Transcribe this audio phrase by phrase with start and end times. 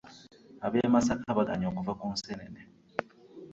[0.65, 2.61] Ab'eMasaka baganye okuva kunsenene.